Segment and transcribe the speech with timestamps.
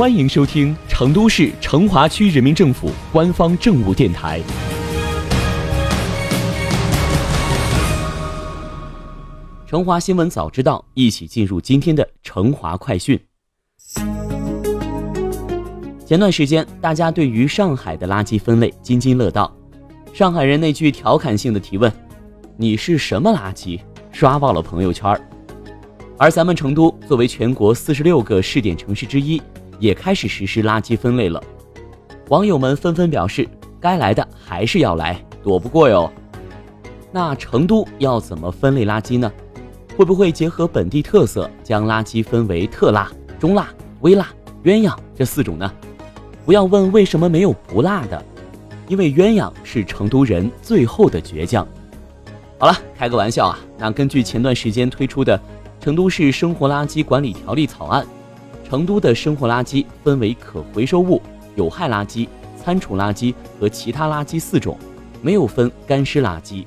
[0.00, 4.40] 欢迎收听成都市成华区人民政府官方政务电台。
[9.66, 13.20] 成华新闻早知道，一起进入今天的成华快讯。
[16.06, 19.54] 前段时间，大家对于上海的垃圾分类津津乐道。
[20.14, 21.92] 上海人那句调侃性的提问
[22.56, 23.78] ：“你是什么垃圾？”
[24.12, 25.14] 刷爆了朋友圈。
[26.16, 29.42] 而咱们成都作为全国四十六个试点城市之一，
[29.80, 31.42] 也开始实施垃圾分类了。
[32.28, 33.48] 网友们纷纷表示
[33.80, 36.08] ：“该来的还是要来，躲不过哟。”
[37.10, 39.32] 那成都要怎么分类垃圾呢？
[39.96, 43.68] 会不会结合本地特色，将垃圾分为特辣、中辣、
[44.02, 44.28] 微辣、
[44.62, 45.70] 鸳鸯这四种呢？
[46.46, 48.24] 不要问为什么没有不辣的，
[48.86, 51.66] 因为鸳鸯是成都人最后的倔强。
[52.58, 53.58] 好了，开个玩笑啊。
[53.76, 55.36] 那根据前段时间推出的
[55.84, 58.06] 《成都市生活垃圾管理条例》草案，
[58.70, 61.20] 成都的生活垃圾分为可回收物、
[61.56, 64.78] 有害垃圾、餐厨垃圾和其他垃圾四种，
[65.20, 66.64] 没有分干湿垃圾。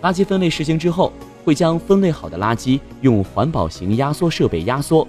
[0.00, 1.12] 垃圾分类实行之后。
[1.44, 5.06] 会将分类好的垃圾用环保型压缩设备压缩，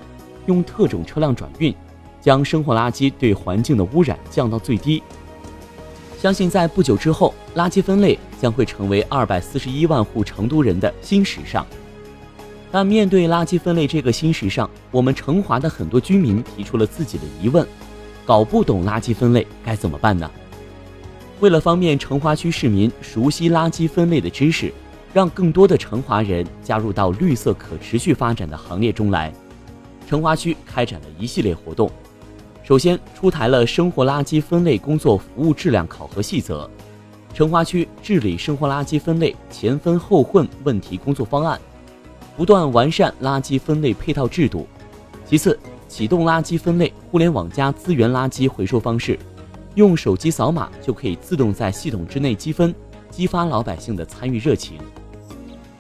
[0.48, 1.74] 用特种车辆转运，
[2.20, 5.02] 将生活垃圾对环境的污染降到最低。
[6.20, 11.66] 相信在不久之后，垃圾分类将会成为二百四十一万户成都人的新时尚。
[12.76, 17.66] 但面对垃圾分类这个新时尚，我们成华的很多居民提出了自己的疑问：
[18.26, 20.30] 搞不懂垃圾分类该怎么办呢？
[21.40, 24.74] 为了方便成华区市民熟悉垃圾分类的知识。
[25.14, 29.32] 让更多的成华人加入到绿色可持续发展的行列中来，
[30.06, 31.90] 成华区开展了一系列活动。
[32.62, 36.70] 首先出台了生活垃圾分类工作服务质量考核细则，
[37.34, 41.58] 成华区治理生活垃圾分类前分后混问题工作方案，
[42.36, 44.68] 不断完善垃圾分类配套制度。
[45.26, 49.18] 其次，启动垃圾分类互联网加资源垃圾回收方式，
[49.76, 52.74] 用手机扫码就可以自动在系统之内积分，
[53.10, 54.78] 激发老百姓的参与热情。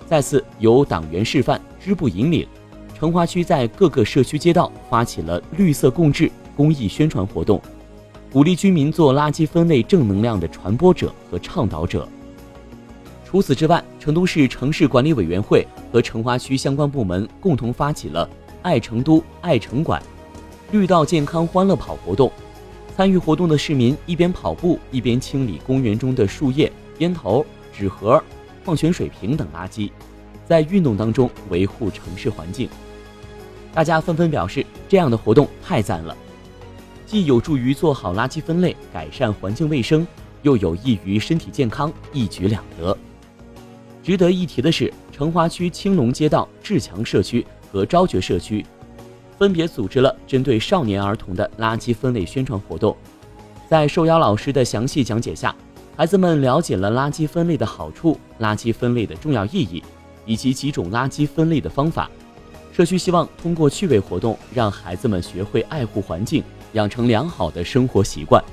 [0.08, 2.48] 再次由党员示范、支部引领，
[2.98, 7.62] 成华区在各个社区街道发起了“绿色共治”公益宣传活动，
[8.32, 12.08] 鼓励居民做垃圾分类正能量的传播者和倡导者。
[13.26, 18.30] 除此之外，成都市城市管理委员会和成华区相关部门共同发起了
[18.62, 20.02] “爱成都、爱城管”
[20.72, 22.32] 绿道健康欢乐跑活动。
[22.96, 28.24] 参与活动的市民一边跑步，一边清理公园中的树叶、烟头、纸盒。
[28.64, 29.92] 矿泉水瓶等垃圾，
[30.48, 32.68] 在运动当中维护城市环境。
[33.74, 36.16] 大家纷纷表示，这样的活动太赞了，
[37.06, 40.08] 既有助于做好垃圾分类、改善环境卫生，
[40.42, 42.98] 又有益于身体健康，一举两得。
[44.06, 48.64] 值得一提的是，成华区青龙街道志强社区和昭觉社区
[49.40, 52.96] 分别组织了针对少年儿童的垃圾分类宣传活动，
[53.68, 55.56] 在受邀老师的详细讲解下。
[55.98, 59.84] 孩子们了解了垃圾分类的好处、垃圾分类的重要意义，
[60.28, 62.08] 以及几种垃圾分类的方法。
[62.72, 68.44] 社区希望通过趣味活动，让孩子们学会爱护环境，养成良好的生活习惯，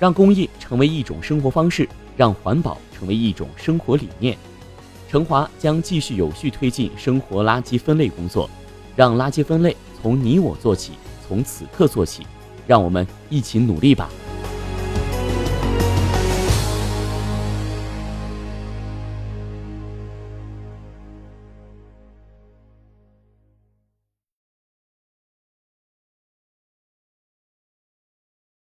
[0.00, 4.36] 让公益成为一种生活方式，让环保成为一种生活理念。
[5.08, 8.50] 成华将继续有序推进生活垃圾分类工作，
[8.96, 10.92] 让垃圾分类从你我做起，
[11.26, 12.26] 从此刻做起，
[12.66, 14.08] 让我们一起努力吧。